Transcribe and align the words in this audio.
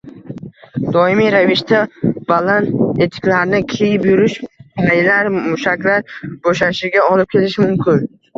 Doimiy 0.93 1.27
ravishda 1.35 1.81
baland 2.31 3.03
etiklarni 3.07 3.59
kiyib 3.75 4.09
yurish 4.13 4.39
paylar, 4.87 5.31
mushaklar 5.37 6.17
bo‘shashiga 6.49 7.07
olib 7.11 7.33
kelishi 7.37 7.65
mumkin 7.69 8.05